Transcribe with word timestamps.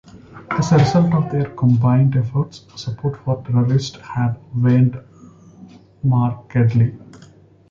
As 0.49 0.71
a 0.71 0.79
result 0.79 1.13
of 1.13 1.31
their 1.31 1.51
combined 1.51 2.15
efforts, 2.17 2.65
support 2.75 3.15
for 3.17 3.39
terrorists 3.43 3.97
had 3.97 4.35
waned 4.55 4.99
markedly. 6.01 6.97